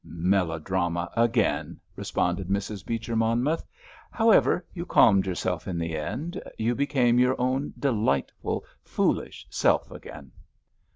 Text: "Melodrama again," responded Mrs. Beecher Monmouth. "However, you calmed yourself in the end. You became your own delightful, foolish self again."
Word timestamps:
"Melodrama 0.03 1.11
again," 1.15 1.79
responded 1.95 2.47
Mrs. 2.47 2.83
Beecher 2.83 3.15
Monmouth. 3.15 3.63
"However, 4.09 4.65
you 4.73 4.83
calmed 4.83 5.27
yourself 5.27 5.67
in 5.67 5.77
the 5.77 5.95
end. 5.95 6.41
You 6.57 6.73
became 6.73 7.19
your 7.19 7.39
own 7.39 7.75
delightful, 7.79 8.65
foolish 8.83 9.45
self 9.51 9.91
again." 9.91 10.31